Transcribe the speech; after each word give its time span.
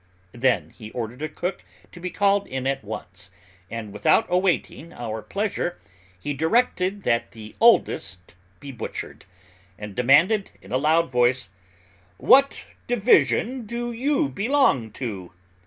Then 0.31 0.71
he 0.71 0.89
ordered 0.93 1.21
a 1.21 1.29
cook 1.29 1.61
to 1.91 1.99
be 1.99 2.09
called 2.09 2.47
in 2.47 2.65
at 2.65 2.83
once, 2.83 3.29
and 3.69 3.93
without 3.93 4.25
awaiting 4.29 4.91
our 4.91 5.21
pleasure, 5.21 5.79
he 6.19 6.33
directed 6.33 7.03
that 7.03 7.33
the 7.33 7.55
oldest 7.61 8.33
be 8.59 8.71
butchered, 8.71 9.25
and 9.77 9.93
demanded 9.93 10.49
in 10.59 10.71
a 10.71 10.77
loud 10.79 11.11
voice, 11.11 11.49
"What 12.17 12.65
division 12.87 13.67
do 13.67 13.91
you 13.91 14.27
belong 14.29 14.89
too?" 14.89 15.33